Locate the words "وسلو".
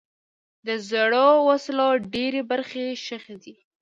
1.47-1.89